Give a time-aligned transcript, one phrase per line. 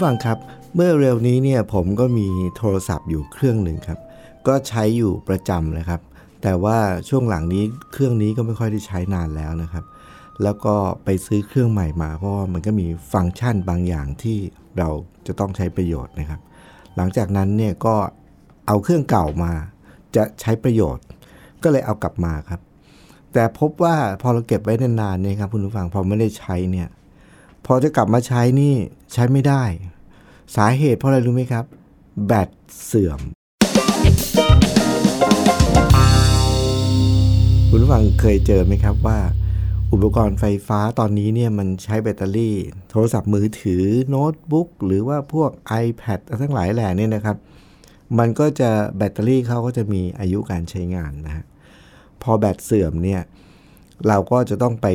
[0.00, 0.38] ผู้ฟังครับ
[0.74, 4.00] เมื่อเร็วนี้เนี่ยผมก็มีโทรศัพท์อยู่เครื่องหนึ่งครับ
[4.46, 6.00] ก็ใช้อยู่ประจำนะครับ
[6.42, 9.84] แต่ว่าช่วงหลังนี้เครื่องนี้ก็ไม่ค่อยได้ใช้นานแล้วนะครับ
[10.42, 10.74] แล้วก็
[11.04, 14.38] ไปซื้อเครื่องใหม่มา เพราะว่ามันก็มีฟังก์ชันบางอย่างที่
[14.78, 14.88] เรา
[15.26, 16.40] จะต้องใช้ประโยชน์นะครับ
[16.96, 17.96] หลังจากนั้นเนี่ยก็
[18.66, 19.52] เอาเครื่องเก่ามา
[20.16, 21.04] จะใช้ประโยชน์
[21.62, 22.60] ก็เลยเอากลับมาครับ
[23.32, 26.88] แต่พบว่าพอเราเก็บไว้นานๆเนี่ยครับคุณผู้ฟังพอไม่ได้ใช้เนี่ย
[27.66, 28.74] พอจะกลับมาใช้นี่
[29.12, 29.62] ใช้ไม่ได้
[30.56, 31.64] สาเหตุเพราะอะไรรู้ไหมครับ
[32.26, 32.48] แบต
[32.84, 33.20] เสื่อม
[37.70, 39.18] คุณผู้ฟังเคยเจอไหมครับว่า
[39.92, 42.56] อุปกรณ์ไฟฟ้าตอนนี้เนี่ยมันใช้แบตเตอรี่
[42.90, 45.50] โทรศัพท์มือถือโน้ตบุ๊กหรือว่าพวก
[45.84, 47.36] iPad ทั้งหลายแหล่นี่นะครับ
[48.18, 51.44] มันก็จะแบตเตอรี่เขาก็จะมีอายุการใช้งานนะฮะ
[52.22, 53.20] พอแบตเสื่อมเนี่ย
[54.08, 54.88] เราก็จะต้องไป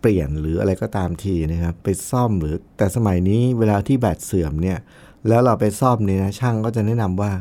[0.00, 4.78] เปลี่ยนหรืออะไรก็ตามทีนะครับ ไปซ่อมหรือแต่สมัยนี้เวลาที่แบตเสื่อมเนี่ย
[5.28, 7.32] แล้วเราไปซ่อมเนี่ยนะช่างก็จะแนะนำว่า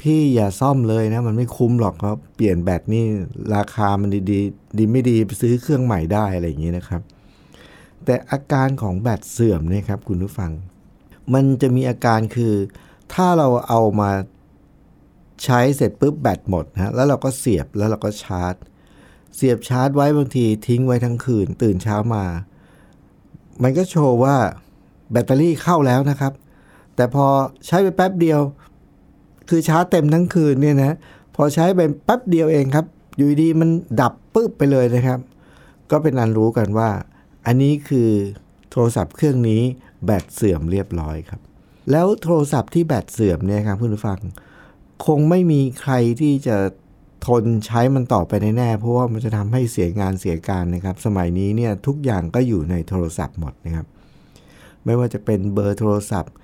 [0.00, 3.04] พี่อย่าซ่อมเลยนะ มันไม่คุ้มหรอกครับเปลี่ยนแบตนี่
[3.54, 4.40] ราคามันดีดี
[4.78, 7.02] ดีไม่ดีซื้อเครื่องใหม่ได้อะไรอย่างนี้นะครับ
[8.04, 10.52] แต่อาการของแบตเสื่อมเนี่ยครับคุณผู้ฟัง
[11.34, 12.54] มันจะมีอาการคือ
[13.14, 14.10] ถ้าเราเอามา
[15.44, 18.54] ใช้เสร็จปุ๊บแบตหมดนะแล้วเราก็เสียบแล้วเราก็ชาร์จ
[19.36, 22.24] เสียบชาร์จไว้บางทีทิ้งไว้ทั้งคืน ตื่นเช้ามา
[23.62, 24.36] มันก็โชว์ว่า
[25.12, 26.32] แบตเตอรี่เข้าแล้วนะครับ
[27.02, 27.26] แต่พอ
[27.66, 28.40] ใช้ไปแป๊บเดียว
[29.48, 30.96] คือชาร์จเต็มทั้งคืนเนี่ยนะ
[31.36, 32.86] พอใช้ไปแป๊บเดียวเองครับ
[33.16, 33.70] อยู่ดีมัน
[34.00, 35.20] ดับปึ๊บไปเลยนะครับ
[35.90, 36.90] ก็เป็นอันรู้กันว่า
[37.46, 38.10] อันนี้คือ
[38.70, 39.62] โทรศัพท์เครื่องนี้
[40.04, 41.40] แบตเสื่อมเรียบร้อยครับ
[41.90, 44.18] แล้วโทรศัพท์ที่แบตเสื่อมเนี่ยครับคุณผู้ฟัง
[45.06, 46.56] คงไม่มีใครที่จะ
[47.26, 53.86] ทนใช้มันต่อไปแน่ๆเพราะว่ามันจะทำให้เสียงานเสียการนะครับ สมัยนี้เนี่ยทุกอย่างก็อยู่ในโทรศัพท์หมดนะครับ
[54.84, 56.34] ไม่ว่าจะเป็นเบอร์โทรศัพท์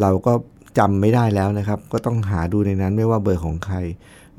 [0.00, 0.32] เราก็
[0.78, 3.76] จำไม่ได้แล้วนะครับ ก็ต้องหาดูในนั้นไม่ว่าเบอร์ของใคร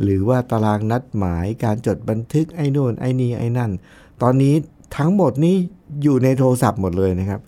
[0.01, 3.71] หรือว่าตารางนัดหมายการจดบันทึกไอ้นู่นไอ้นี่ไอ้นั่น
[4.21, 4.55] ตอนนี้
[4.97, 5.55] ทั้งหมดนี้
[6.03, 7.41] อยู่ในโทรศัพท์หมดเลยนะครับ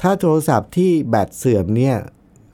[0.00, 1.94] ถ้าโทรศัพท์ที่แบตเสื่อมเนี่ย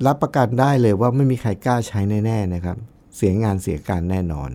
[0.06, 2.76] รับประกันได้เลยว่าไม่มีใครกล้าใช้แน่ๆนะครับ
[3.16, 4.50] เสียงานเสียการแน่นอน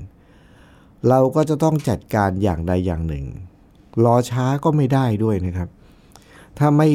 [1.09, 3.25] เราก็จะต้องจัดการอย่างใดอย่างหนึ่ง
[4.06, 5.69] รอช้าก็ไม่ได้ด้วยนะครับ
[6.58, 6.90] ถ้าไม่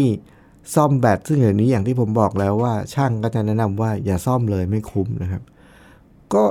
[0.74, 5.42] ซ่อมแบตซึ่งเดี๋ยวนี้อย่างที่ผมบอกแล้วว่า ช่างก็จะแนะนำว่าอย่าซ่อมเลยไม่คุ้มนะครับ
[6.34, 6.44] ก็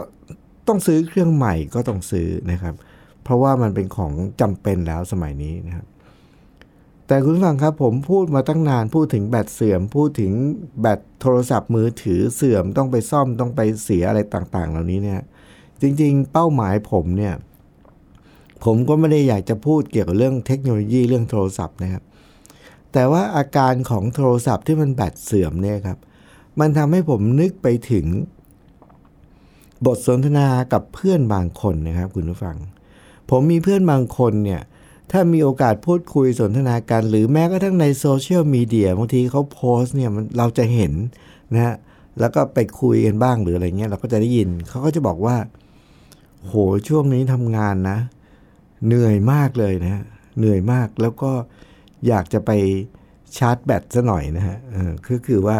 [0.67, 2.75] ต้องซื้อเครื่องใหม่ก็ต้องซื้อนะครับ
[3.23, 4.11] เพราะว่ามันเป็นของ
[4.41, 5.85] จำเป็นแล้วสมัยนี้นะครับ
[7.07, 10.31] แต่คุณฟังครับผมพูดมาตั้งนานพูดถึงแบตเสื่อม พูดถึง
[10.81, 15.19] แบตโทรศัพท์มือถือเสื่อมต้องไปซ่อมต้องไปเสียอะไรต่าง ๆ เหล่านี้เนี่ย
[15.81, 17.33] จริง ๆ เป้าหมายผมเนี่ย
[18.65, 22.03] ผมก็ไม่ได้อยากจะพูดเกี่ยวกับเรื่องเทคโนโลยีเรื่องโทรศัพท์นะครับ
[22.93, 25.97] แต่ว่าอาการของโทรศัพท์ที่มันแบตเสื่อมเนี่ยครับ
[26.59, 28.05] มันทำให้ผมนึกไปถึง
[29.85, 32.57] บทสนทนากับเพื่อนบางคนนะครับ คุณผู้ฟัง
[33.29, 34.61] ผมมีเพื่อนบางคนเนี่ย
[35.11, 40.93] ถ้ามีโอกาสพูดคุยสนทนากันหรือแม้กระทั่งในโซเชียลมีเดียบางทีเขาโพสเนี่ยมันเราจะเห็น
[41.53, 41.75] นะฮะ
[42.19, 45.35] แล้วก็ไปคุยกันบ้างหรืออะไรเงี้ยเราก็จะได้ยิน เขาก็จะบอกว่า
[46.47, 46.53] โห
[46.87, 47.97] ช่วงนี้ทำงานนะ
[48.87, 50.03] เหนื่อยมากเลยนะ
[50.37, 51.31] เหนื่อยมากแล้วก็
[52.07, 52.51] อยากจะไป
[53.37, 55.57] ชาร์จแบตซะหน่อยนะฮะเออคือคือว่า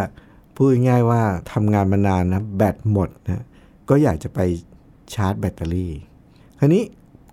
[0.56, 1.22] พูดง่ายว่า
[1.52, 3.44] ทำงานมานานนะแบตหมดนะ
[3.90, 4.40] ก็อยากจะไป
[5.14, 5.94] ชาร์จแบตเตอรี่
[6.60, 6.84] คราวนี้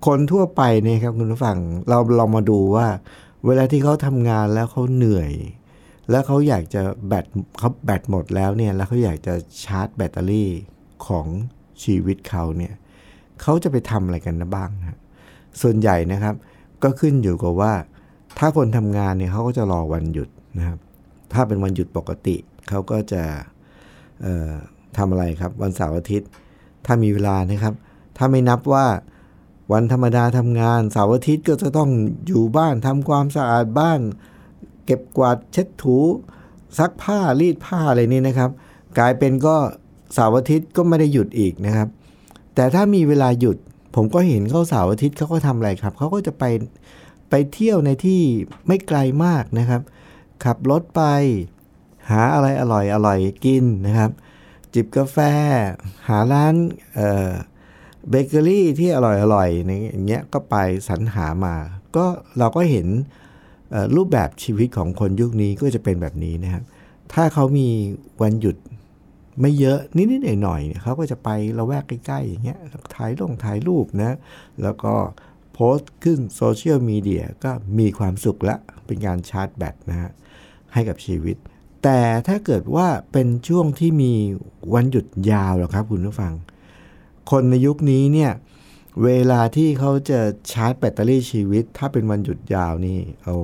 [0.06, 2.88] คนทั่วไปเนี่ยครับคุณผู้ฟังเราเรามาดูว่า
[3.46, 5.32] เวลาที่เขาทำงานแล้วเขาเหนื่อย
[6.10, 7.24] แล้วเขาอยากจะแบต
[7.58, 9.34] เขาแบตหมดแล้วเนี่ยแล้วเขาอยากจะ
[9.64, 10.50] ชาร์จแบตเตอรี่
[11.06, 11.26] ของ
[11.82, 12.74] ชีวิตเขาเนี่ย
[13.42, 14.98] เขาจะไปทำอะไรกันนะบ้างนะ
[15.62, 16.34] ส่วนใหญ่นะครับ
[16.82, 17.72] ก็ขึ้นอยู่กับว่า
[18.38, 20.78] ถ้าคนทำงานเนี่ยเขาก็จะรอวันหยุดนะครับ
[21.32, 22.36] ถ้าเป็นวันหยุดปกติ
[22.68, 23.22] เขาก็จะ
[24.22, 24.52] เอ่อ
[24.96, 26.28] ทำอะไรครับ วันเสาร์อาทิตย์
[26.86, 27.74] ถ้ามีเวลานะครับ
[28.16, 28.86] ถ้าไม่นับว่า
[29.72, 31.90] วันธรรมดาทำงานเสาร์อาทิตย์ก็จะต้อง
[32.26, 34.00] อยู่บ้านทำความสะอาดบ้าน
[34.84, 35.98] เก็บกวาดเช็ดถู
[36.78, 38.50] ซักผ้ารีดผ้าอะไรนี่นะครับ
[38.98, 39.56] กลายเป็นก็
[40.14, 41.88] เสาร์อาทิตย์ก็ไม่ได้หยุดอีกนะครับ
[42.54, 43.56] แต่ถ้ามีเวลาหยุด
[43.94, 46.44] ผมก็เห็นเขาเสาร์อาทิตย์เขาก็ทำอะไรครับเขาก็จะไป
[47.30, 48.22] ไปเที่ยวในที่
[48.66, 49.82] ไม่ไกลมากนะครับ
[50.44, 51.02] ขับรถไป
[52.10, 54.10] หาอะไรอร่อยอร่อยกินนะครับ
[54.74, 55.18] จิบกาแฟ
[56.08, 56.54] หาร้าน
[58.08, 60.56] เบเกอรี่ที่อร่อยอร่อยอย่างเงี้ยก็ไป
[60.88, 61.54] สรรหามา
[61.96, 62.06] ก็
[62.38, 62.86] เราก็เห็น
[63.96, 66.62] รูปแบบชีวิตของคนยุคนี้ก็จะเป็นแบบนี้นะครับ
[67.12, 67.68] ถ้าเขามี
[68.22, 68.56] วันหยุด
[69.40, 71.28] ไม่เยอะนิดๆหน่อยๆเขาก็จะไป
[71.58, 72.58] ละแวกใกล้ๆอย่างเงี้ย
[72.94, 74.16] ถ่ายลงถ่ายรูปนะ
[74.62, 74.94] แล้วก็
[75.60, 78.56] โพสต์ขึ้นโซเชียลมีเดียก็มีความสุขละ
[78.86, 80.10] เป็นการชาร์จแบตนะฮะ
[80.72, 81.36] ให้กับชีวิต
[81.82, 84.12] แต่ถ้าเกิดว่าเป็นช่วงที่มี
[84.74, 86.34] วันหยุดยาวหรอครับคุณผู้ฟัง
[87.30, 88.32] คนในยุคนี้เนี่ย
[89.04, 90.20] เวลาที่เขาจะ
[90.52, 93.36] ชาร์จแบตเตอรี่ชีวิต ถ้าเป็นวันหยุดยาวนี่โอ้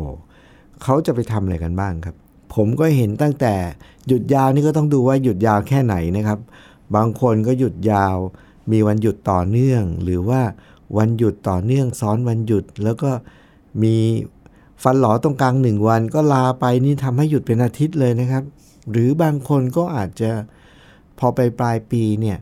[0.82, 2.16] เขาจะไปทำอะไรกันบ้างครับ
[2.54, 3.54] ผมก็เห็นตั้งแต่
[4.08, 6.38] หยุดยาวนี่ก็ต้องดูว่าหยุดยาวแค่ไหนนะครับ
[6.96, 8.16] บางคนก็หยุดยาว
[8.72, 10.40] มีวันหยุดต่อเนื่อง หรือว่า
[10.98, 13.10] วันหยุดต่อเนื่องซ้อนวันหยุด แล้วก็
[13.82, 13.96] มี
[14.82, 18.44] ฟันหลอตรงกลางหนึ่งวันก็ลาไปนี่ทำให้หยุดเป็นอาทิตย์เลยนะครับ
[18.90, 20.30] หรือบางคนก็อาจจะ
[21.18, 22.38] พอไปปลายปีเนี่ย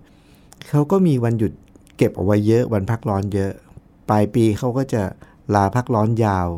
[0.69, 1.53] เขาก็มีวันหยุด
[1.97, 3.53] เก็บเอาไว้เยอะวันพักร้อนเยอะ
[4.11, 5.03] ปลายปีเขาก็จะ
[5.55, 6.49] ลาพักร้อนยาว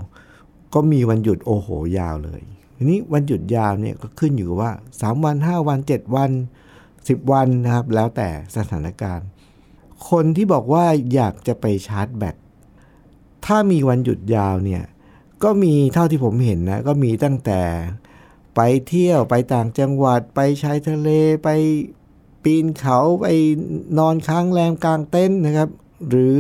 [0.75, 1.69] ก็มีวันหยุดโอโห
[1.99, 2.41] ยาวเลย
[2.77, 6.31] ทีนี้วันหยุดยาวเนี่ยก็ขึ้นอยู่ว่า 3 วัน 5 วัน 7 วัน
[6.81, 9.27] 10 วันนะครับ แล้วแต่สถานการณ์
[10.11, 10.85] คนที่บอกว่า
[11.15, 12.37] อยากจะไปชาร์จแบต
[13.47, 14.83] ถ้ามีวันหยุดยาวเนี่ย
[15.45, 17.61] ก็มีเท่าที่ผมเห็นนะ ก็มีตั้งแต่
[18.57, 21.09] ไปเที่ยวไปต่างจังหวัด ไปชายทะเล
[21.45, 21.49] ไป
[22.43, 23.27] ปีนเขาไป
[23.99, 25.69] นอนค้างแรมกลางเต็นท์นะครับ
[26.09, 26.39] หรือ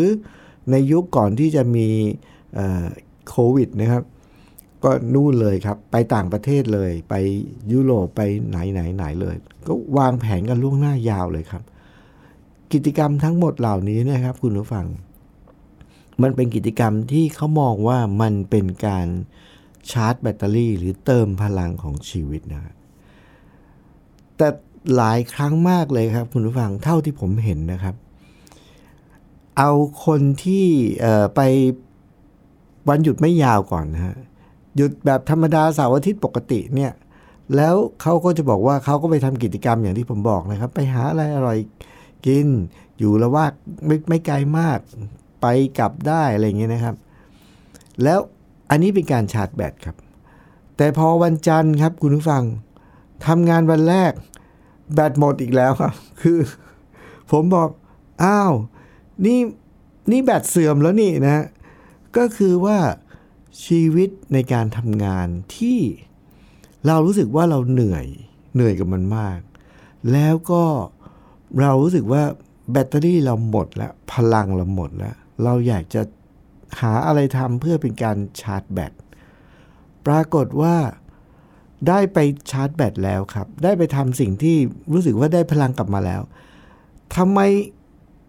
[0.70, 1.88] ในยุคก่อนที่จะมี
[3.28, 4.02] โควิดนะครับ
[4.84, 7.14] ก็นู่นเลยครับ ไปต่างประเทศเลย ไป
[7.72, 9.36] ยุโรปไปไหนไหนไหนเลย
[9.66, 11.62] ก็วางแผนกันล่วงหน้ายาวเลยครับ
[12.72, 14.86] กิจกรรมทั้งหมดเหล่านี้นะครับ คุณผู้ฟัง
[16.22, 19.06] มันเป็นกิจกรรมที่เขามองว่ามันเป็นการ
[19.90, 22.74] ชาร์จแบตเตอรี่ หรือเติมพลังของชีวิตนะครับ
[24.36, 24.48] แต่
[24.96, 27.94] หลายครั้งมากเลยครับคุณผู้ฟังเท่าที่ผมเห็นนะครับ
[29.58, 29.70] เอา
[30.04, 30.66] คนที่
[31.36, 31.40] ไป
[32.88, 34.16] วันหยุดไม่ยาวก่อนนะฮะ
[34.76, 36.92] หยุดแบบธรรมดาเสาร์อาทิตย์ปกติเนี่ย
[37.56, 41.58] แล้วเขาก็จะบอกว่าเขาก็ไปทำกิจกรรมอย่างที่ผมบอกนะครับ ไปหาอะไรอร่อย
[42.26, 42.48] กิน
[42.98, 43.46] อยู่ละว่า
[43.86, 44.78] ไม่ไม่ไกลมาก
[45.42, 45.46] ไป
[45.78, 46.96] กลับได้อะไรเงี้ยนะครับ
[48.02, 48.18] แล้ว
[48.70, 49.96] อันนี้เป็นการชาร์จแบตครับ
[50.76, 52.42] แต่พอวันจันทร์ครับคุณผู้ฟัง
[53.26, 54.12] ทำงานวันแรก
[54.94, 56.38] แบตหมดอีกแล้วครับ คือ
[57.30, 57.68] ผมบอก
[58.24, 58.52] อ้าว
[59.26, 59.38] นี่
[60.10, 61.44] นี่แบตเสื่อมแล้วนี่นะ
[62.16, 62.78] ก็คือว่า
[63.64, 65.80] ชีวิตในการทำงานที่
[66.86, 68.06] เรารู้สึกว่าเราเหนื่อย
[68.54, 69.40] เหนื่อยกับมันมาก
[70.12, 70.64] แล้วก็
[71.60, 72.22] เรารู้สึกว่า
[72.72, 76.02] แบตเตอรี่เราหมดแล้ว พลังเราหมดแล้ว เราอยากจะ
[76.80, 78.92] หาอะไรทำเพื่อเป็นการชาร์จแบต
[80.06, 80.76] ปรากฏว่า
[81.88, 82.18] ได้ไป
[82.50, 84.56] ชาร์จแบตแล้วครับ ได้ไปทำสิ่งที่
[84.92, 86.22] รู้สึกว่าได้พลังกลับมาแล้ว
[87.16, 87.40] ทำไม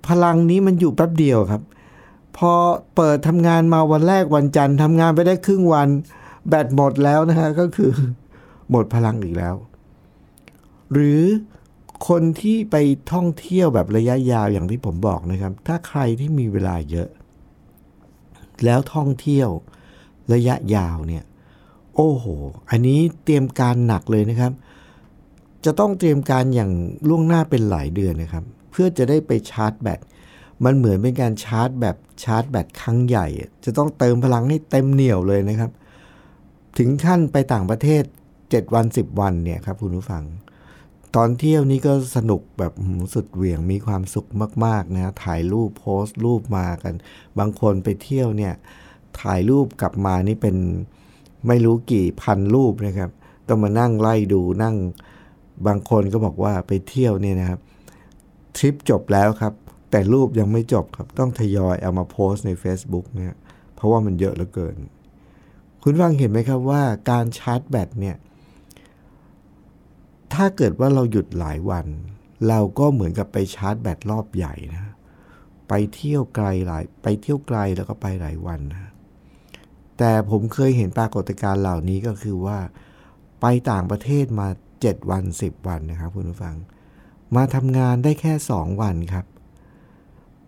[0.09, 1.61] พลังนี้มันอยู่แป๊บเดียวครับ
[2.37, 2.51] พอ
[2.95, 5.87] เปิดทำงานมาวันแรกวันจันทร์ทำงานไปได้ครึ่งวัน
[6.49, 7.91] แบตหมดแล้วนะฮะก็คือ
[8.69, 9.55] หมดพลังอีกแล้ว
[10.93, 11.21] หรือ
[12.07, 12.75] คนที่ไป
[13.13, 17.09] ท่องเที่ยวแบบระยะยาวอย่างที่ผมบอกนะครับ ถ้าใครที่มีเวลาเยอะ
[18.65, 19.49] แล้วท่องเที่ยว
[20.33, 21.23] ระยะยาวเนี่ย
[21.95, 22.25] โอ้โห
[22.69, 24.51] อันนี้เตรียมการหนักเลยนะครับ
[25.65, 26.71] จะต้องเตรียมการอย่าง
[27.07, 29.99] ล่วงหน้าเป็นหลายเดือนนะครับ เพื่อจะได้ไปชาร์จแบต
[30.63, 33.27] มันเหมือนเป็นการชาร์จแบบชาร์จแบตครั้งใหญ่
[33.65, 35.71] จะต้องเติมพลังให้เต็มเหนี่ยวเลยนะครับ
[36.77, 38.03] ถึงขั้นไปต่างประเทศ
[38.39, 40.23] 7 วัน 10 วันเนี่ยครับคุณผู้ฟัง
[41.15, 42.73] ตอนเที่ยวนี้ก็สนุกแบบ
[43.13, 44.29] สุดเหวี่ยงมีความสุข
[44.65, 46.93] มากๆนะถ่ายรูปโพสต์รูปมากัน
[47.39, 48.53] บางคนไปเที่ยวเนี่ย
[49.21, 50.55] ถ่ายรูปกลับมานี่เป็น
[51.47, 53.11] ไม่รู้กี่พันรูปนะครับ
[53.47, 54.75] ต้องมานั่งไล่ดูนั่ง
[55.67, 57.59] บางคนก็บอกว่าไปเที่ยวเนี่ยนะครับ
[58.57, 59.53] ทริปจบแล้วครับ
[59.91, 63.33] แต่รูปยังไม่จบครับ ต้องทยอยเอามาโพสต์ใน Facebook เนี่ย
[63.75, 64.75] เพราะว่ามันเยอะเหลือเกิน
[65.83, 66.81] คุณฟังเห็นไหมครับว่า
[67.11, 68.15] การชาร์จแบตเนี่ย
[70.33, 71.85] ถ้าเกิดว่าเราหยุดหลายวัน
[72.47, 74.93] เราก็เหมือนกับไปชาร์จแบตรอบใหญ่นะ
[75.69, 78.91] ไปเที่ยวไกลหลายไปเที่ยวไกลแล้วก็ไปหลายวันนะ
[79.97, 82.57] แต่ผมเคยเห็นปรากฏการณ์เหล่านี้ก็คือว่า
[83.41, 84.47] ไปต่างประเทศมา
[84.79, 86.55] 7 วัน 10 วันนะครับคุณผู้ฟัง
[87.35, 89.25] มาทำงานได้แค่ 2 วันครับ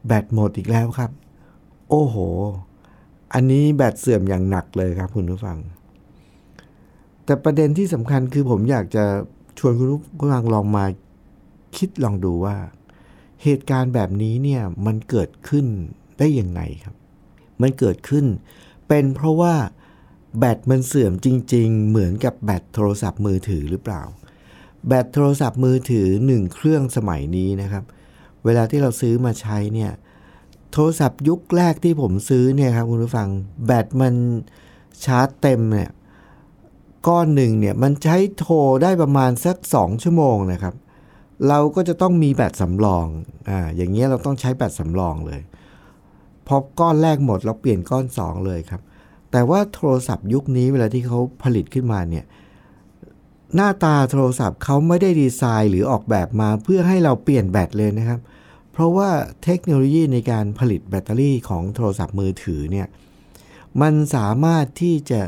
[0.07, 1.11] แบตหมดอีกแล้วครับ
[1.89, 2.15] โอ้โห
[3.33, 5.57] อันนี้แบตเสื่อมอย่างหนักเลยครับคุณผู้ฟัง
[7.25, 9.05] แต่ประเด็นที่สำคัญคือผมอยากจะ
[9.57, 10.01] ชวนคุณผู้
[10.33, 10.85] ฟังลองมา
[11.77, 12.57] คิดลองดูว่า
[13.43, 15.65] เหตุการณ์แบบนี้เนี่ยมันเกิดขึ้น
[16.19, 16.95] ได้ยังไงครับ
[17.61, 18.25] มันเกิดขึ้น
[18.87, 19.53] เป็นเพราะว่า
[20.39, 24.01] แบตมันเสื่อมจริง ๆ เหมือนกับแบตโทรศัพท์มือถือหรือเปล่า
[24.87, 27.83] แบตโทรศัพท์มือถือหนึ่งเครื่องสมัยนี้นะครับ
[28.45, 29.91] เวลาที่เราซื้อมาใช้เนี่ย
[30.71, 33.29] โทรศัพท์ยุคแรกที่ผมซื้อเนี่ยครับคุณผู้ฟัง
[33.65, 34.15] แบตมัน
[35.05, 35.91] ชาร์จเต็มเนี่ย
[37.07, 40.75] ก้อนหนึ่งเนี่ยมันใช้โทรได้ประมาณสัก 2 ชั่วโมงนะครับ
[41.47, 43.05] เราก็จะต้องมีแบตสำรอง
[43.49, 45.41] อ่าอย่างเงี้ยเราต้องใช้แบตสำรองเลย
[46.47, 48.81] พอก้อนแรกหมดเราเปลี่ยนก้อน 2 เลยครับ
[49.31, 52.25] แต่ว่าโทรศัพท์ยุคนี้เวลาที่เขาผลิตขึ้นมาเนี่ย
[53.55, 58.19] หน้าตาโทรศัพท์เขาไม่ได้ดีไซน์หรือออกแบบมาเพื่อให้เราเปลี่ยนแบตเลยนะครับ
[58.71, 59.09] เพราะว่า
[59.43, 62.87] เทคโนโลยีในการผลิตแบตเตอรี่ของโทรศัพท์มือถือเนี่ย
[63.81, 65.21] มันสามารถที่จะ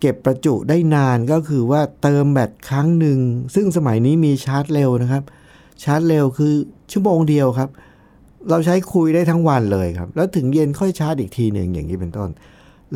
[0.00, 3.18] เก็บประจุได้นานก็คือว่าเติมแบตครั้งหนึ่ง
[3.54, 5.22] ซึ่งสมัยนี้มีชาร์จเร็วนะครับ
[5.82, 6.52] ชาร์จเร็วคือ
[6.92, 7.68] ชั่วโมงเดียวครับ
[8.50, 12.30] เราใช้คุยได้ทั้งวันเลยครับ แล้วถึงเย็นค่อยชาร์จอีกทีหนึ่งอย่างนี้เป็นต้น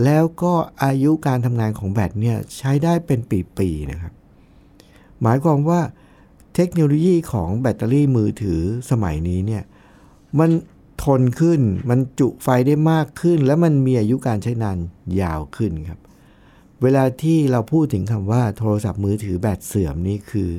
[0.04, 0.52] แล้วก็
[0.84, 3.20] อายุการทำงานของแบตเนี่ยใช้ได้เป็น
[3.58, 4.12] ปีๆนะครับ
[5.22, 5.80] หมายความว่า
[6.54, 9.62] เทคโนโลยีของแบตเตอรี่มือถือสมัยนี้เนี่ย
[10.38, 10.50] มัน
[11.04, 14.78] ทนขึ้น มันจุไฟได้มากขึ้น และมันมีอายุการใช้นาน
[15.20, 16.00] ยาวขึ้นครับ
[16.82, 20.50] เวลาที่เราพูดถึงคำว่าโทรศัพท์มือถือแบตเสื่อมนี่คือ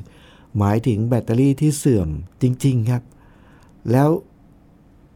[0.58, 2.08] หมายถึงแบตเตอรี่ที่เสื่อม
[2.42, 3.04] จริง ๆ ครับ
[3.92, 4.10] แล้ว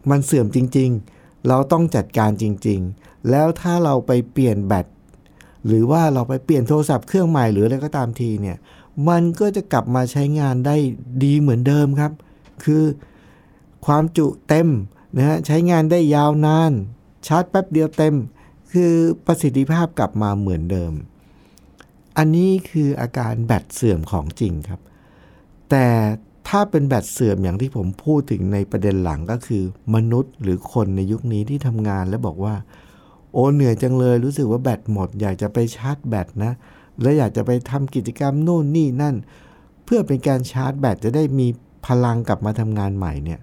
[0.10, 4.86] มันเสื่อมจริง ๆ เราต้องจัดการจริง ๆ แล้วถ้าเราไปเปลี่ยนแบต
[5.68, 8.58] หรือว่าเราไปเปลี่ยนโทรศัพท์เครื่องใหม่หรืออะไรก็ตามทีเนี่ย
[9.10, 10.76] มันก็จะกลับมาใช้งานได้
[11.24, 12.12] ดีเหมือนเดิมครับ
[12.64, 12.84] คือ
[13.86, 14.68] ความจุเต็ม
[15.16, 16.72] นะฮะใช้งานได้ยาวนาน
[17.28, 18.16] ชาร์จแป๊บเดียวเต็ม
[18.72, 18.94] คือ
[19.26, 20.94] ประสิทธิภาพกลับมาเหมือนเดิม
[22.18, 24.82] อันนี้คืออาการแบตเสื่อมของจริงครับ
[25.70, 25.88] แต่
[26.48, 29.64] ถ้าเป็นแบตเสื่อมอย่างที่ผมพูดถึงในประเด็นหลังก็คือ
[29.96, 32.56] มนุษย์หรือคนในยุคนี้ที่ทำงานแล้วบอกว่า
[33.34, 36.54] โอ้เหนื่อยจังเลยรู้สึกว่าแบตหมด อยากจะไปชาร์จแบตนะ
[37.02, 39.16] และอยากจะไปทำกิจกรรมโน่นนี่นั่น
[39.86, 41.48] เพื่อเป็นการชาร์จแบตจะได้มี
[41.86, 43.40] พลังกลับมาทำงานใหม่เนี่ย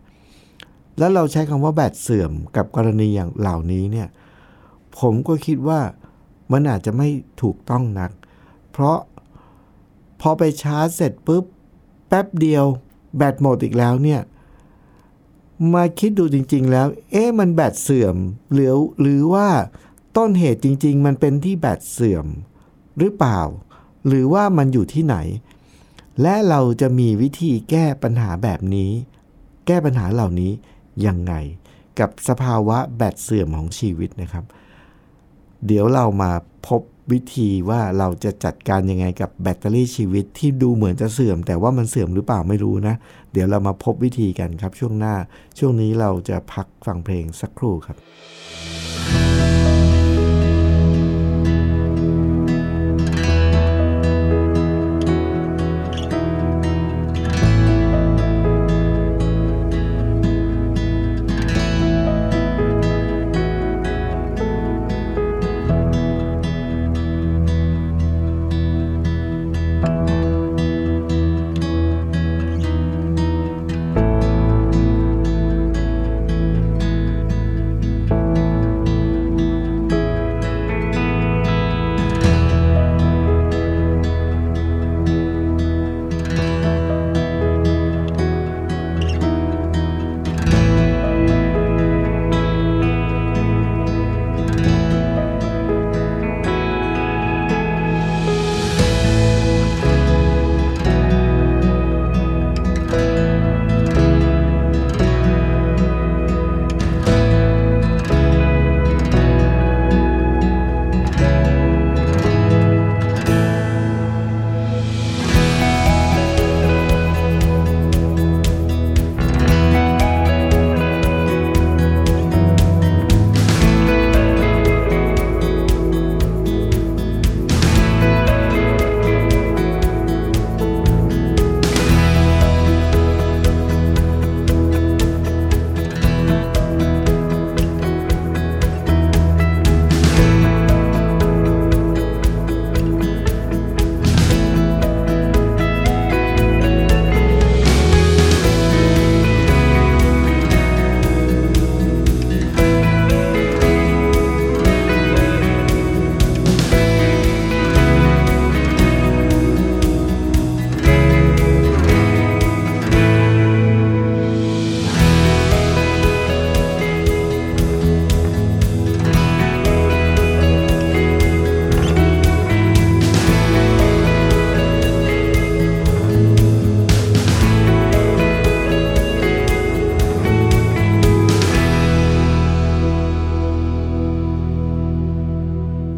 [0.98, 4.08] แล้วเราใช้คำว่าแบตเสื่อมกับกรณีอย่างเหล่านี้เนี่ย
[4.98, 5.80] ผมก็คิดว่า
[6.52, 7.08] มันอาจจะไม่
[7.42, 8.10] ถูกต้องนัก
[8.72, 8.98] เพราะ
[10.20, 11.44] พอไปชาร์จเสร็จปุ๊บ
[12.08, 12.64] แป๊บเดียว
[13.16, 14.20] แบตหมดอีกแล้วเนี่ย
[15.74, 18.16] มาคิดดูจริง ๆ แล้ว เอ๊ะมันแบตเสื่อม
[18.52, 19.48] หรือหรือว่า
[20.16, 22.26] ต้นเหตุจริง ๆ มันเป็นที่แบตเสื่อม
[22.98, 23.40] หรือเปล่า
[24.06, 25.16] หรือว่ามันอยู่ที่ไหน
[26.22, 28.90] และเราจะมีวิธีแก้ปัญหาแบบนี้
[29.66, 30.52] แก้ปัญหาเหล่านี้
[31.06, 31.34] ยังไง
[31.98, 34.44] กับสภาวะแบตเสื่อมของชีวิตนะครับ
[35.66, 36.32] เดี๋ยวเรามา
[36.68, 42.94] พบวิธีว่าเราจะจัดการยังไงกับแบตเตอรี่ชีวิตที่ดูเหมือนจะเสื่อม แต่ว่ามันเสื่อมหรือเปล่าไม่รู้นะ
[43.32, 45.14] เดี๋ยวเรามาพบวิธีกันครับช่วงหน้า
[45.58, 47.96] ช่วงนี้เราจะพักฟังเพลงสักครู่ครับ「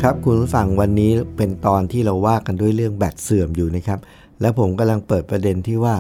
[0.06, 4.00] ครับคุณผู้ฟังวันนี้เป็นตอนที่เราว่ากันด้วยเรื่องแบตเสื่อมอยู่นะครับ
[4.40, 5.94] และผมกำลังเปิดประเด็นที่ว่า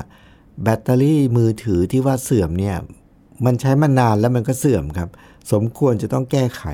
[0.62, 2.76] แบตเตอรี่มือถือที่ว่าเสื่อมเนี่ย
[3.44, 5.08] มันใช้มานานแล้วมันก็เสื่อมครับ
[5.52, 6.64] สมควรจะต้องแก้ไข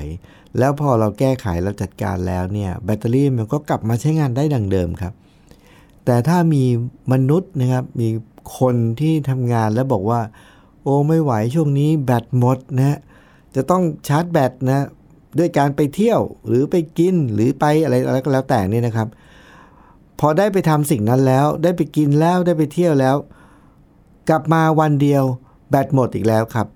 [0.57, 5.13] แล้วพอเราแก้ไขเราจัดการแล้วเนี่ยแบตเตอรี่มันก็กลับมาใช้งานได้ดังเดิมครับ
[6.05, 6.63] แต่ถ้ามี
[7.13, 8.07] มนุษย์นะครับมี
[8.59, 10.21] คนที่ทำงานแล้วบอกว่า
[10.83, 12.97] โอ้ไม่ไหวช่วงนี้แบตหมดนะ
[13.55, 14.87] จะต้องชาร์จแบตนะ
[15.37, 19.07] ด้วยการไปเที่ยวหรือไปกินหรือไปอะไรอะไรก็แล้วแต่นี่นะครับ
[20.19, 23.15] พอได้ไปทำสิ่งนั้นแล้ว ได้ไปกินแล้วได้ไปเที่ยวแล้ว
[24.29, 25.23] กลับมาวันเดียว
[25.69, 26.67] แบตหมดอีกแล้วครับ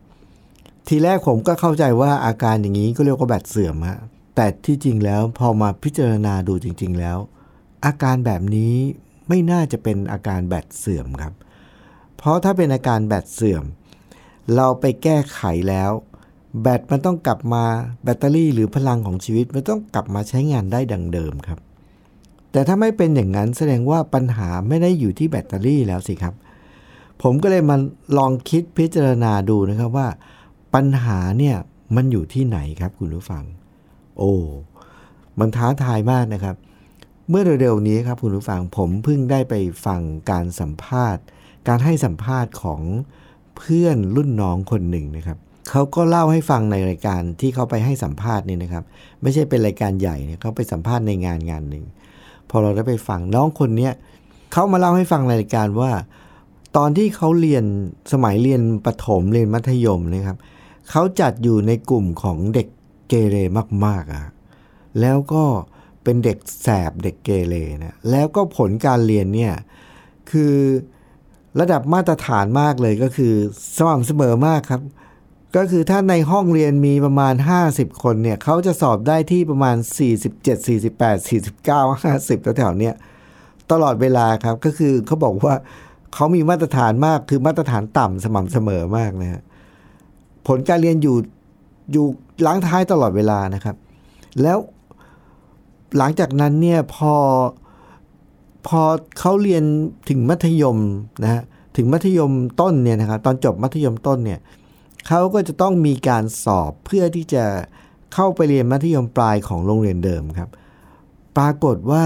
[0.88, 4.00] ทีแรกผมก็เข้าใจว่าอาการอย่างนี้ก็เรียกว่าแบตเสื่อมฮะ
[4.36, 7.18] แต่ที่จริงแล้วพอมาพิจารณาดูจริง ๆ แล้ว
[7.86, 8.76] อาการแบบนี้
[9.28, 11.34] ไม่น่าจะเป็นอาการแบตเสื่อมครับ
[12.18, 13.64] เพราะถ้าเป็นอาการแบตเสื่อม
[14.56, 15.92] เราไปแก้ไขแล้ว
[16.62, 17.64] แบตมันต้องกลับมา
[18.04, 21.60] แบตเตอรี่หรือพลังของชีวิตมันต้องกลับมาใช้งานได้ดังเดิมครับ
[22.52, 26.34] แต่ถ้าไม่เป็นอย่างนั้นแสดงว่าปัญหาไม่ได้อยู่ที่แบตเตอรี่แล้วสิครับ
[27.22, 27.78] ผมก็เลยมา
[28.18, 30.08] ลองคิดพิจารณาดูนะครับว่า
[30.76, 31.56] ปัญหาเนี่ย
[31.96, 33.44] มันอยู่ที่ไหนครับคุณผู้ฟัง
[34.18, 34.34] โอ้
[35.40, 36.56] มันท้าทายมากนะครับ
[37.30, 39.54] เมื่อเร็วๆนี้ครับคุณผู้ฟังผมเพิ่งได้ไป
[39.86, 41.24] ฟังการสัมภาษณ์
[41.68, 42.82] การให้สัมภาษณ์ของ
[43.58, 45.38] เพื่อนรุ่นน้องคนหนึ่งนะครับ
[45.69, 48.84] เขาก็เล่าให้ฟังในรายการที่เขาไปให้สัมภาษณ์นี่นะครับ
[49.22, 51.86] ไม่ใช่เป็นรายการใหญ่เนี่ยเขาไปสัมภาษณ์ในงานงานหนึ่ง
[52.50, 53.93] พอเราได้ไปฟังน้องคนเนี้ย
[54.51, 55.91] เขามาเล่าให้ฟังในรายการว่า
[56.77, 57.65] ตอนที่เขาเรียน
[58.13, 60.38] สมัยเรียนประถมเรียนมัธยมนะครับ
[60.89, 62.67] เขาจัดอยู่ในกลุ่มของเด็ก
[63.10, 63.38] เกเร
[63.86, 64.24] มากๆอะ
[65.01, 65.43] แล้วก็
[66.03, 69.54] เป็นเด็กแสบเด็กเกเรนะแล้วก็ผลการเรียนเนี่ย
[70.32, 70.54] คือ
[71.60, 73.34] ระดับมาตรฐานมากเลยก็คือ
[73.78, 74.82] สม่ำเสมอมากครับ
[75.56, 77.34] ก็คือถ้าในห้องเรียนมีประมาณ
[77.68, 79.76] 50 คนเนี่ยเขาจะสอบได้ที่ประมาณ
[80.22, 82.96] 47 48 49 50แถวๆเนี้ย
[83.72, 85.56] ตลอดเวลาครับก็คือเขาบอกว่า
[86.13, 89.41] เขามีมาตรฐานมากคือมาตรฐานต่ำสม่ำเสมอมากนะฮะ
[90.48, 91.18] ผลการเรียนอยู่
[91.91, 92.06] อยู่
[92.46, 93.76] ล้างท้ายตลอดเวลานะครับ
[94.41, 94.58] แล้ว
[95.98, 97.13] หลังจากนั้นเนี่ยพอ
[98.68, 98.82] พอ
[99.20, 99.63] เขาเรียน
[100.10, 100.78] ถึงมัธยม
[101.24, 101.44] นะฮะ
[101.78, 104.39] ถึงมัธยมต้นเนี่ยนะครับตอนจบมัธยมต้นเนี่ย
[105.08, 107.46] เขาก็จะต้องมีการสอบเพื่อที่จะ
[108.13, 110.50] เข้าไปเรียนมัธยมปลายของโรงเรียนเดิมครับ
[111.38, 112.04] ปรากฏว่า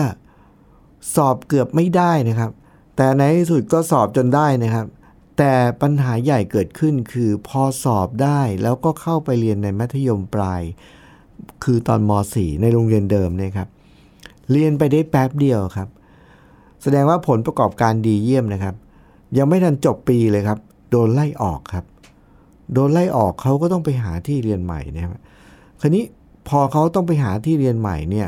[1.16, 2.52] สอบเกือบไม่ได้นะครับ
[2.96, 4.86] แต่ในที่สุดก็สอบจนได้นะครับ
[5.38, 10.62] แต่ปัญหาใหญ่เกิดขึ้นคือพอสอบได้แล้วก็เข้าไปเรียนในมัธยมปลาย
[11.64, 13.70] คือตอนม .4 ในโรงเรียนเดิมเนี่ยครับ
[14.52, 15.88] เรียนไปได้แป๊บเดียวครับ
[16.84, 18.76] แสดงว่าผลประกอบการดีเยี่ยมนะครับ
[19.38, 20.60] ยังไม่ทันจบปีเลยครับ
[20.90, 21.86] โดนไล่ออกครับ
[22.74, 25.12] โดนไล่ออกเขาก็ต้องไปหาที่เรียนใหม่นะครับ
[25.82, 26.04] คราวนี้
[26.50, 28.28] พอเขาต้องไปหาที่เรียนใหม่เนี่ย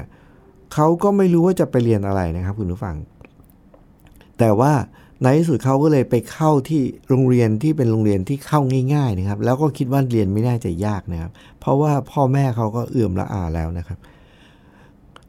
[0.74, 2.96] เขาก็ไม่รู้ว่าจะไปเรียนอะไรนะครับ คุณผู้ฟัง
[4.40, 4.74] แต่ว่า
[5.24, 8.60] ในที่สุดเขาก็เลยไปเข้าที่โรงเรียนที่เป็นโรงเรียนที่เข้า
[8.94, 13.98] ง่าย ๆ นะครับ แล้วก็คิดว่าเรียนไม่น่าจะยากนะครับ เพราะว่าพ่อแม่เขาก็เอื่อมละอาแล้วนะครับ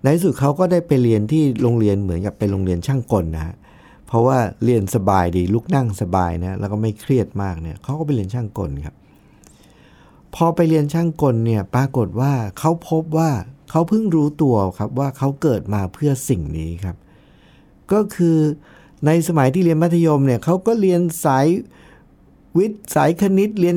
[0.03, 3.55] ในที่สุดเขาก็ได้ไปเรียนที่โรงเรียนเหมือนกับเป็นโรงเรียนช่างกลนะฮะ
[4.07, 8.95] เพราะว่าเรียนสบายดีลุกนั่งสบายนะแล้วก็ไม่เครียดมากเนี่ยเขาก็ไปเรียนช่างกลครับ
[10.35, 13.31] พอไปเรียนช่างกลเนี่ยปรากฏว่าเขาพบว่า
[13.71, 16.97] เขาเพิ่งรู้ตัวครับว่าเขาเกิดมาเพื่อสิ่งนี้ครับ
[17.93, 18.39] ก็คือ
[19.07, 21.47] ในสมัยที่เรียนมัธยมเนี่ยเขาก็เรียนสาย
[22.59, 23.77] วิทย์สายคณิตเรียน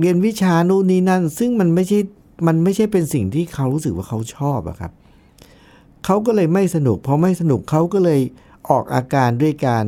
[0.00, 1.98] เรียนวิชานู่นนี่นั่น ซึ่งมันไม่ใช่
[2.46, 4.92] มันไม่ใช่เป็นสิ่งที่เขารู้สึกว่าเขาชอบอะครับ
[6.04, 8.20] เขาก็เลยไม่สนุกพอไม่สนุกเขาก็เลย
[8.70, 9.84] ออกอาการด้วยการ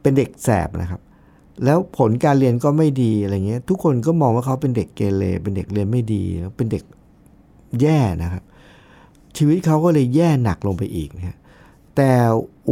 [0.00, 1.00] เป็นเด็กแสบนะครับ
[1.64, 6.22] แล้วผลการเรียนก็ไม่ดีอะไรเงี้ย ทุกคนก็มองว่าเขาเป็นเด็กเกเรเป็นเด็กเรียนไม่ดี
[6.56, 6.82] เป็นเด็ก
[7.80, 8.42] แย่นะครับ
[9.36, 11.36] ชีวิตเขาก็เลยแย่หนักลงไปอีกนะ
[11.96, 12.10] แต่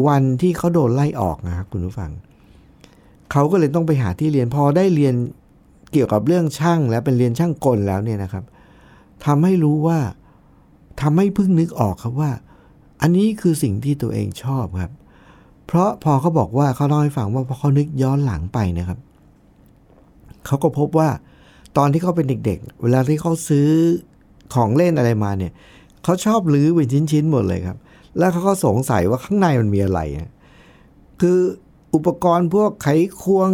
[0.07, 2.11] วันที่เขาโดนไล่ออกนะครับคุณผู้ฟัง
[3.33, 5.15] เขาก็เลยต้องไปหาที่เรียนพอได้เรียน
[5.93, 8.45] เกี่ยวกับเรื่องช่างแล้วเป็นเรียนช่างกลแล้วเนี่ยนะครับ
[9.25, 9.99] ทำให้รู้ว่า
[11.01, 12.31] ทำให้เพิ่งนึกออกครับว่า
[13.03, 14.93] อันนี้คือสิ่งที่ตัวเองชอบครับ
[15.67, 18.99] เพราะพอเขาบอกว่าเขาเล่าให้ฟังว่าพอเขานึกย้อนหลังไปนะครับ
[20.47, 21.09] เขาก็พบว่า
[21.77, 23.69] ตอนที่เขาเป็นเด็ก ๆ เวลาที่เขาซื้อ
[24.55, 25.53] ของเล่นอะไรมาเนี่ย
[26.05, 27.79] เขาชอบลื้อเป็นชิ้นๆหมดเลยครับ
[28.19, 30.01] แล้วเขาก็สงสัยว่าข้างในมันมีอะไร
[31.21, 31.39] คือ
[31.95, 32.89] อุปกรณ์พวกไข
[33.23, 33.51] ควง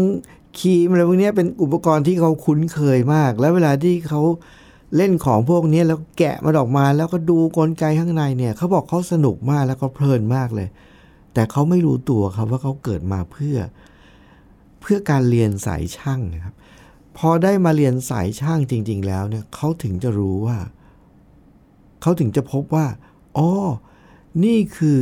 [0.59, 4.23] ครีมอะไรพวกนี้เป็นอุปกรณ์ที่เขาคุ้นเคยมาก แล้วเวลาที่เขา
[4.96, 10.68] เล่นของพวกนี้แล้วแกะมันออกมาแล้วก็ดูกลไกข้างในเนี่ยเขาบอกเขาสนุกมากแล้วก็เพลินมากเลย
[11.34, 13.56] แต่เขาไม่รู้ตัวครับว่าเขาเกิดมาเพื่อ
[14.80, 16.54] เพื่อการเรียนสายช่างนะครับ
[17.18, 20.58] พอได้มาเรียนสายช่างจริง ๆ แล้วเนี่ยเขาถึงจะรู้ว่า
[22.02, 22.86] เขาถึงจะพบว่า
[23.36, 23.50] อ๋อ
[24.44, 25.00] นี่คือ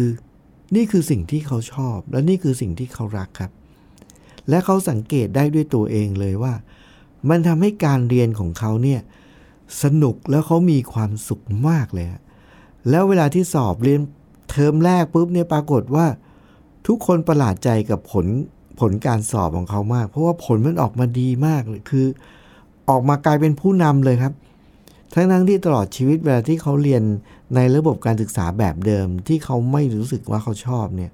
[0.76, 3.52] นี่คือสิ่งที่เขาชอบ และนี่คือสิ่งที่เขารักครับ
[4.48, 6.54] และเขาสังเกตได้ด้วยตัวเองเลยว่า
[7.30, 9.00] มันทำให้การเรียนของเขาเนี่ย
[9.82, 12.06] สนุกแล้วเขามีความสุขมากเลย
[12.90, 14.00] แล้วเวลาที่สอบเรียน
[14.50, 16.06] เทอมแรกปุ๊บเนี่ยปรากฏว่า
[16.86, 18.26] ทุกคนประหลาดใจกับผล
[18.80, 22.06] ผลการสอบของเขามาก เพราะว่าผลมันออกมาดีมากเลยคือ
[22.88, 24.32] ออกมากลายเป็นผู้นำเลยครับ
[25.14, 27.02] ทั้งทั้งที่ตลอดชีวิตเวลาที่เขาเรียน
[27.54, 31.12] ในระบบการศึกษาแบบเดิมที่เขาไม่รู้สึกว่าเขาชอบเนี่ย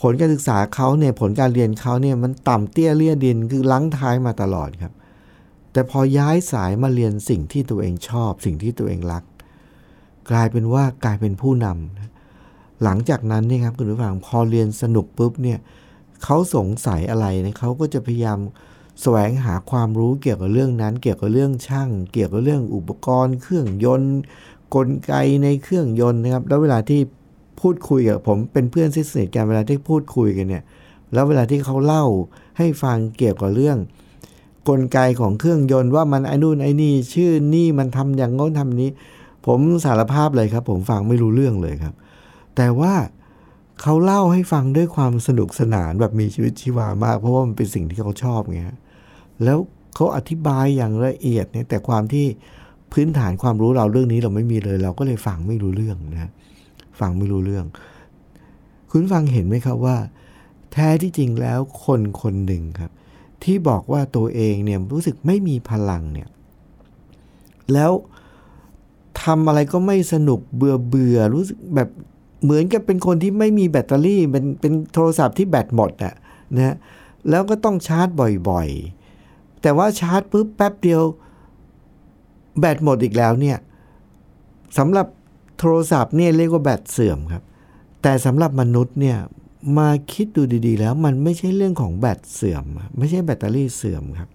[0.00, 4.92] ผลการศึกษาเขาเนี่ยผลการเรียนเขาเนี่ยมันต่ำเตี้ยเลี่ยดินคือลังท้ายมาตลอดครับ
[5.72, 9.24] แต่พอย้ายสายมาเรียนสิ่งที่ตัวเองชอบ สิ่งที่ตัวเองรัก
[10.30, 12.03] กลายเป็นว่ากลายเป็นผู้นำ
[12.82, 15.58] หลังจากนั้นเนี่ยครับคุณผู้ฟังพอเรียนสนุกปุ๊บเนี่ย
[16.22, 18.38] เขาสงสัยอะไรเนี่ยเขาก็จะพยายาม
[19.00, 24.16] แสวงหาความรู้เกี่ยวกับเรื่องนั้น เกี่ยวกับเรื่องช่าง เกี่ยวกับเรื่องอุปกรณ์ เครื่องยนต์
[24.74, 27.00] กลไกในเครื่องยนต์นะครับ แล้วเวลาที่
[27.60, 30.62] พูดคุยกับผมเป็นเพื่อนสนิทกันเวลาที่พูดคุยกันเนี่ย
[31.12, 32.04] แล้วเวลาที่เขาเล่า
[32.58, 33.78] ให้ฟังเกี่ยวกับเรื่อง
[34.68, 38.90] กลไกของเครื่องยนต์ว่ามันไอ้นู่นไอ้นี่ชื่อนี่มันทำอย่างโน้นทำนี้
[39.46, 41.94] ผมสารภาพเลยครับ ผมฟังไม่รู้เรื่องเลยครับ
[42.56, 42.94] แต่ว่า
[43.80, 48.60] เขาเล่าให้ฟังด้วยความสนุกสนานแบบมีชีวิตชีวามาก เพราะว่ามันเป็นสิ่งที่เขาชอบไง
[49.44, 49.58] แล้ว
[49.94, 52.26] เขาอธิบายอย่างละเอียดเนี่ยแต่ความที่
[52.92, 56.30] พื้นฐานความรู้เราเรื่องนี้เราไม่มีเลย เราก็เลยฟังไม่รู้เรื่องนะ
[57.00, 57.66] ฟังไม่รู้เรื่อง
[58.90, 59.96] คุณฟังเห็นไหมครับว่า
[60.72, 62.90] แท้ที่จริงแล้วคนคนหนึ่งครับ
[63.44, 66.28] ที่บอกว่าตัวเองเนี่ยรู้สึกไม่มีพลังเนี่ย
[67.72, 67.92] แล้ว
[69.22, 71.88] ทำอะไรก็ไม่สนุกเบื่อเบื่อรู้สึกแบบ
[72.44, 76.14] เหมือนกับเป็นคนที่ไม่มีแบตเตอรี่เป็นเป็นโทรศัพท์ที่แบตหมดอะ
[76.56, 76.76] นะ
[77.30, 78.08] แล้วก็ต้องชาร์จ
[78.48, 81.02] บ่อยๆ แต่ว่าชาร์จปุ๊บแป๊บเดียว
[82.60, 83.58] แบตหมดอีกแล้วเนี่ย
[84.78, 85.06] สำหรับ
[85.58, 87.42] โทรศัพท์เนี่ยเรียกว่าแบตเสื่อมครับ
[88.02, 89.18] แต่สำหรับมนุษย์เนี่ย
[89.78, 92.64] มาคิดดูดีๆ แล้วมันไม่ใช่เรื่องของแบตเสื่อม
[92.98, 94.30] ไม่ใช่แบตเตอรี่เสื่อมครับ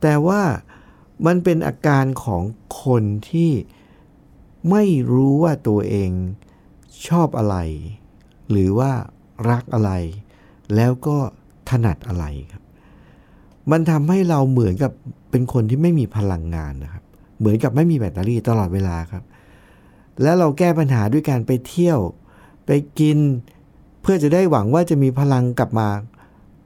[0.00, 0.42] แต่ว่า
[1.26, 2.42] มันเป็นอาการของ
[2.84, 3.50] คนที่
[4.70, 6.10] ไม่รู้ว่าตัวเอง
[7.06, 7.56] ชอบอะไร
[8.50, 8.90] หรือว่า
[9.50, 9.90] รักอะไร
[10.76, 11.16] แล้วก็
[11.68, 12.62] ถนัดอะไรครับ
[13.70, 14.92] มันทำให้เราเหมือนกับ
[15.30, 17.04] เป็นคนที่ไม่มีพลังงานนะครับ
[17.38, 19.24] เหมือนกับไม่มีแบตเตอรี่ตลอดเวลาครับ
[20.22, 21.98] แล้วเราแก้ปัญหาด้วยการไปเที่ยว
[22.66, 23.18] ไปกิน
[24.02, 25.88] เพื่อจะได้หวังว่าจะมีพลังกลับมา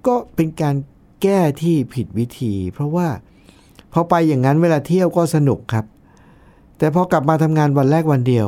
[0.06, 0.74] ก็เป็นการ
[1.22, 3.08] แก้ที่ผิดวิธี เพราะว่า
[3.92, 5.86] พอไปอย่างนั้นเวลาเที่ยวก็สนุกครับ
[6.78, 8.46] แต่พอกลับมาทำงานวันแรกวันเดียว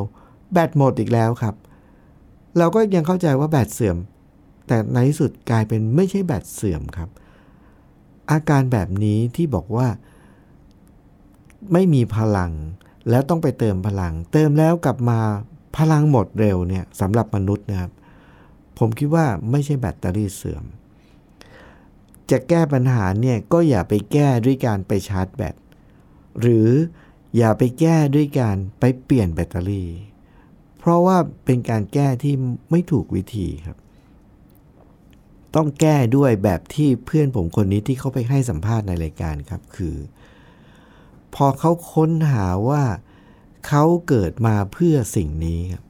[0.52, 1.54] แบตหมดอีกแล้วครับ
[2.58, 3.96] เราก็ยังเข้าใจว่าแบตเสื่อม
[4.66, 7.08] แต่ในที่สุดกลายเป็นไม่ใช่แบตเสื่อมครับ
[8.30, 9.88] อาการแบบนี้ที่บอกว่า
[11.72, 12.52] ไม่มีพลัง
[13.10, 15.18] แล้วต้องไปเติมพลัง เติมแล้วกลับมา
[15.76, 17.92] พลังหมดเร็วเนี่ยสำหรับมนุษย์นะครับ
[18.78, 20.64] ผมคิดว่าไม่ใช่แบตเตอรี่เสื่อม
[22.30, 25.54] จะแก้ปัญหาเนี่ยก็อย่าไปแก้ด้วยการไปชาร์จแบต
[26.40, 26.68] หรือ
[27.36, 29.88] อย่าไปแก้ด้วยการไปเปลี่ยนแบตเตอรี่
[30.84, 32.34] เพราะว่าเป็นการแก้ที่
[32.70, 33.78] ไม่ถูกวิธีครับ
[35.54, 39.96] ต้องแก้ด้วยแบบที่เพื่อนผมคนนี้ที่เขาไปให้สัมภาษณ์ในรายการครับ คือ
[41.34, 42.82] พอเขาค้นหาว่า
[43.66, 45.84] เขาเกิดมาเพื่อสิ่งนี้ครับ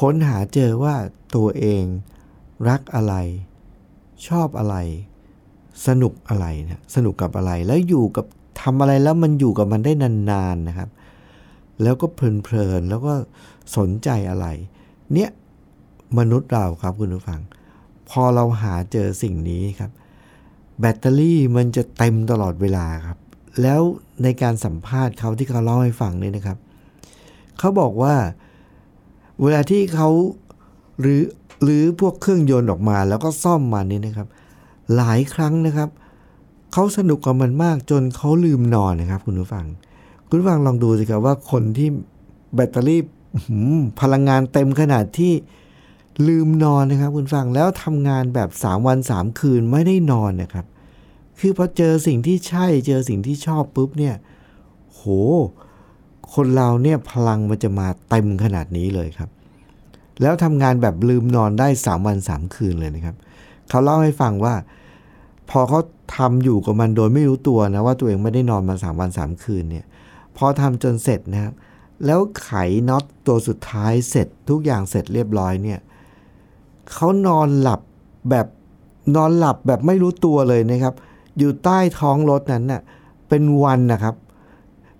[0.00, 0.94] ค้นหาเจอว่า
[1.36, 1.84] ตัวเอง
[2.68, 3.14] รักอะไร
[4.28, 4.76] ชอบอะไร
[5.86, 8.26] สนุกอะไรนะสนุกกับอะไรแล้วอยู่กับ
[8.62, 10.88] ทำอะไรแล้วมันอยู่กับมันได้นานๆนะครับ
[11.82, 13.14] แล้วก็เพลินๆแล้วก็
[13.76, 14.46] สนใจอะไร
[15.14, 15.30] เนี่ย
[16.18, 17.40] มนุษย์เราครับคุณผู้ฟัง
[18.10, 19.90] พอเราหาเจอสิ่งนี้ครับ
[20.80, 23.18] แบตเตอรี่มันจะเต็มตลอดเวลาครับ
[23.62, 23.80] แล้ว
[24.22, 26.58] ในการสัมภาษณ์เขาที่เขาเล่าให้ฟังเนี่ยนะครับ
[27.58, 28.14] เขาบอกว่า
[29.42, 30.08] เวลาที่เขา
[31.00, 31.22] หรือ
[31.62, 34.28] หรือพวกเครื่องยนต์ออกมา แล้วก็ซ่อมมันนี่นะครับ
[34.96, 35.88] หลายครั้งนะครับ
[36.72, 39.66] เขาสนุกกับมันมากจนเขาลืมนอนนะครับ คุณผู้ฟัง
[40.30, 41.88] คุณฟังลองดูสิครับว่าคนที่
[42.54, 43.00] แบตเตอรี่
[44.00, 45.32] พลังงานเต็มขนาดที่
[46.28, 50.66] ลืมนอนนะครับ คุณฟังแล้วทำงานแบบ 3 วัน 3 คืนไม่ได้นอนนะครับ
[51.38, 54.14] คือพอเจอสิ่งที่ใช่เจอสิ่งที่ชอบปุ๊บเนี่ย
[54.92, 55.02] โห
[56.34, 59.30] คนเราเนี่ยพลังมันจะมาเต็มขนาดนี้เลยครับ
[60.20, 63.16] แล้วทำงานแบบลืมนอนได้ 3 วัน 3 คืนเลยนะครับ
[63.68, 64.54] เขาเล่าให้ฟังว่า
[65.50, 65.80] พอเขา
[66.16, 69.86] ทำอยู่กับมันโดยไม่รู้ตัวนะว่าตัวเองไม่ได้นอนมา 3 วัน 3 คืนเนี่ย
[70.38, 71.54] พอทำจนเสร็จนะครับ
[72.06, 72.50] แล้วไข
[72.88, 75.80] น็อตตัวสุดท้ายเสร็จทุกอย่างเสร็จเรียบร้อยเนี่ย
[76.92, 77.80] เขานอนหลับ
[78.30, 78.46] แบบ
[79.16, 80.94] นอนหลับแบบไม่รู้ตัวเลยนะครับ
[81.38, 82.80] อยู่ใต้ท้องรถนั้นน่ะ
[83.28, 84.14] เป็นวันนะครับ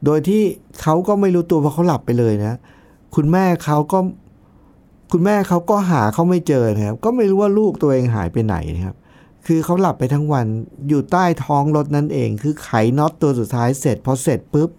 [0.05, 0.42] โดยที่
[0.83, 2.59] เขาก็ไม่รู้ตัวเพราะเขาหลับไปเลยนะ
[3.14, 3.98] คุณแม่เขาก็
[5.12, 8.96] คุณแม่เขาก็หาเขาไม่เจอนะครับ ก็ไม่รู้ว่าลูกตัวเองหายไปไหนนะครับ
[9.46, 10.46] คือเขาหลับไปทั้งวัน
[10.88, 14.70] อยู่ใต้ท้องรถนั่นเอง คือไขน็อตตัวสุดท้ายเสร็จพอเสร็จปุ๊บ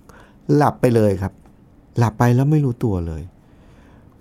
[0.56, 1.34] หลับไปเลยครับ
[1.98, 3.24] หลับไปแล้วไม่รู้ตัวเลย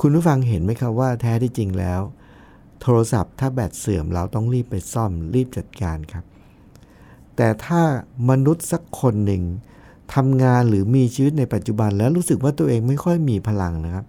[0.01, 2.01] คุณผู้ฟังเห็นไหมครับว่าแท้ที่จริงแล้ว
[2.81, 6.25] โทรศัพท์ถ้าแบตเสื่อมเราต้องรีบไปซ่อมรีบจัดการครับ
[7.37, 7.83] แต่ถ้า
[8.31, 9.43] มนุษย์สักคนหนึ่ง
[10.15, 14.07] ทำงานหรือมีชีวิตในปัจจุบันแล้วรู้สึกว่าตัวเองไม่ค่อยมีพลังนะครับ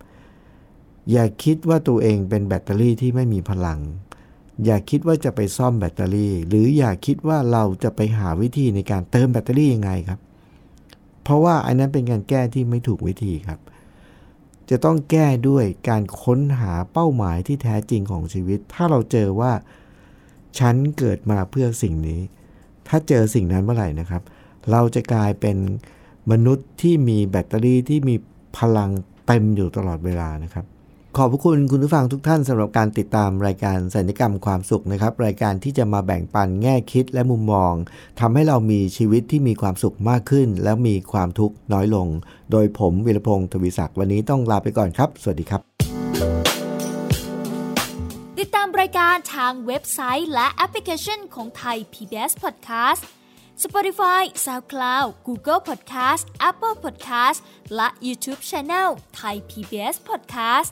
[1.12, 3.80] อย่าคิดว่าตัวเองเป็นแบตเตอรี่ที่ไม่มีพลัง
[4.66, 10.20] อย่าคิดว่าจะไปซ่อมแบตเตอรี่ หรืออย่าคิดว่าเราจะไปหาวิธีในการเติมแบตเตอรี่ยังไงครับ
[11.24, 13.60] เพราะว่าอันนั้นเป็นการแก้ที่ไม่ถูกวิธีครับ
[14.70, 19.52] จะต้องแก้ด้วยการค้นหาเป้าหมายที่แท้จริงของชีวิต ถ้าเราเจอว่า
[20.60, 22.20] ฉันเกิดมาเพื่อสิ่งนี้
[22.88, 24.22] ถ้าเจอสิ่งนั้นเมื่อไหร่นะครับ
[24.72, 25.58] เราจะกลายเป็น
[26.32, 28.16] มนุษย์ที่มีแบตเตอรี่ที่มี
[28.58, 28.90] พลัง
[29.28, 30.66] เต็มอยู่ตลอดเวลานะครับ
[31.17, 37.74] ขอบพระคุณคุณผู้ฟังทุกท่านสำหรับการติดตามรายการสัญญกรรมความสุขนะครับ รายการที่จะมาแบ่งปันแง่คิดและมุมมอง
[38.19, 42.08] ทำให้เรามีชีวิตที่มีความสุขมากขึ้น และมีความทุกข์น้อยลง
[42.52, 45.62] โดยผมวีรพงศ์ทวีศักดิ์วันนี้ต้องลาไปก่อนครับ สวัสดีครับ
[48.39, 53.02] ติดตามรายการทางเว็บไซต์และแอปพลิเคชันของไทย PBS Podcast
[53.63, 57.39] Spotify SoundCloud Google Podcast Apple Podcast
[57.76, 60.72] และ YouTube Channel Thai PBS Podcast